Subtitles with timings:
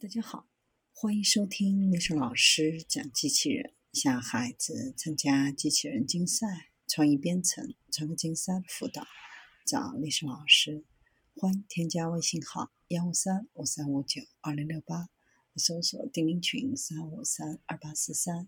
[0.00, 0.46] 大家好，
[0.92, 9.04] 欢迎收听历史老师讲机器人，向孩子参加机器人竞赛、创意编程、创客竞赛辅导，
[9.66, 10.84] 找历史老师。
[11.34, 15.08] 欢迎添加微信号幺五三五三五九二零六八，
[15.56, 18.46] 搜索钉钉群三五三二八四三。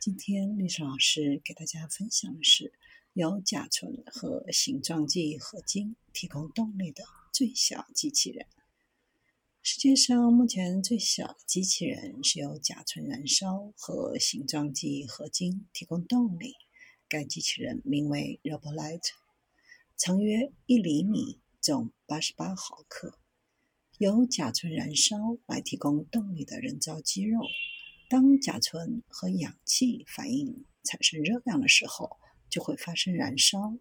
[0.00, 2.72] 今天历史老师给大家分享的是
[3.12, 7.04] 由甲醇和形状记忆合金提供动力的
[7.34, 8.46] 最小机器人。
[9.68, 16.54] 世界上目前最小的机器人是由甲醇燃烧和形状记忆合金提供动力。
[17.08, 19.08] 该机器人名为 Robolite，
[19.96, 23.18] 长约一厘米，重八十八毫克，
[23.98, 25.16] 由甲醇燃烧
[25.46, 27.40] 来提供动力的人造肌肉。
[28.08, 32.16] 当甲醇和氧气反应产生热量的时候，
[32.48, 33.76] 就会发生燃烧。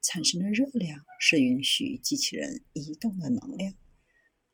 [0.00, 3.74] 产生的热量是允许机器人移动的能量。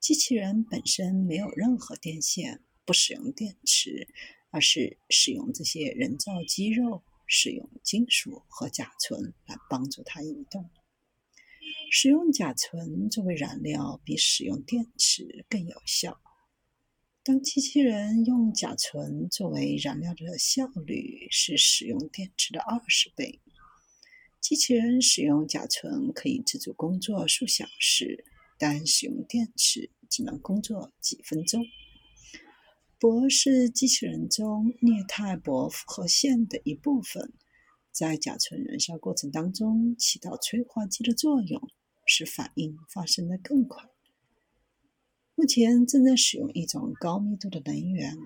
[0.01, 4.09] 机器人本身没有任何电线，不使用电池，
[4.51, 10.71] 而是使用这些人造肌肉，使用金属和甲醇来帮助它移动。
[11.91, 16.21] 使用甲醇作为燃料比使用电池更有效。
[17.25, 23.41] 当机器人用甲醇作为燃料的效率是使用电池的二十倍。
[24.41, 28.25] 机器人使用甲醇可以自主工作数小时，
[28.59, 31.65] 但使用电池只能工作几分钟。
[32.99, 37.33] 铂是机器人中镍钛铂复合线的一部分，
[37.93, 41.63] 在甲醇燃烧过程当中起到催化剂的作用，
[42.05, 43.89] 使反应发生的更快。
[45.37, 48.17] 目前正在使用一种高密度的能源，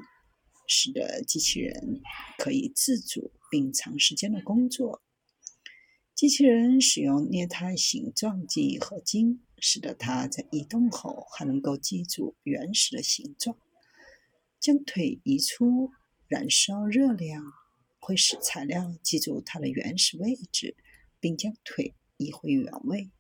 [0.66, 2.00] 使得机器人
[2.38, 5.02] 可以自主并长时间的工作。
[6.22, 13.56] 机器人使用镍钛形状记忆合金，使得它在移动后还能够记住原始的形状。
[14.60, 15.90] 将腿移出，
[16.28, 17.42] 燃烧热量
[17.98, 20.76] 会使材料记住它的原始位置，
[21.18, 23.10] 并将腿移回原位。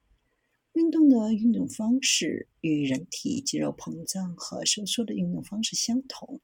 [0.74, 6.40] 运动的运动方式与人体肌肉膨胀和收缩的运动方式相同。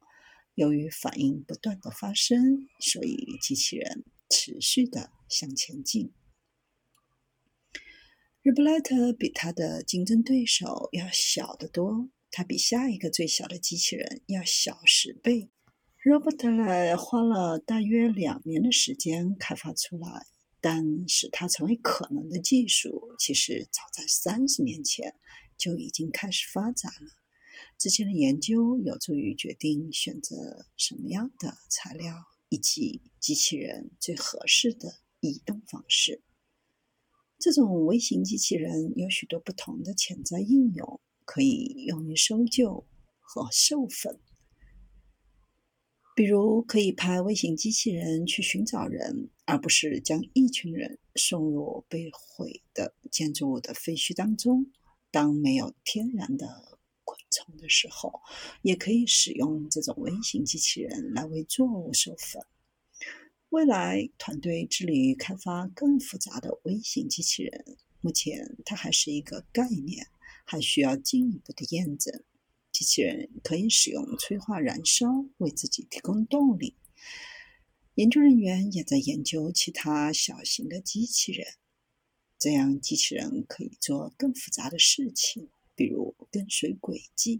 [0.57, 6.11] 由于反应不断的发生，所以机器人持续的向前进。
[8.49, 15.51] R o b o t 比它的竞争对手要小得多，它比下一个最小的机器人要小十倍。
[16.03, 20.27] Robot 花了大约两年的时间开发出来。
[20.61, 25.15] 但使它成为可能的技术，其实早在三十年前
[25.57, 27.13] 就已经开始发展了。
[27.79, 32.13] 之前的研究有助于决定选择什么样的材料
[32.49, 36.23] 以及机器人最合适的移动方式。
[37.39, 42.85] 这种微型机器人有许多不同的潜在应用，可以用于搜救
[43.21, 44.19] 和授粉。
[46.17, 54.73] 比如，可以派微型机器人去寻找人，而不是将一群人送入被毁的建筑物的废墟当中。
[55.13, 58.21] 当没有天然的昆虫的时候，
[58.63, 62.43] 也可以使用这种微型机器人来为作物授粉。
[63.51, 67.79] 未来，团队致力于开发更复杂的微型机器人。
[68.03, 70.07] 目前，它还是一个概念，
[70.45, 72.23] 还需要进一步的验证。
[72.71, 76.77] 机器人可以使用催化燃烧为自己提供动力。
[77.95, 81.47] 研究人员也在研究其他小型的机器人，
[82.39, 87.37] 这样机器人可以做更复杂的事情，比如跟随轨迹。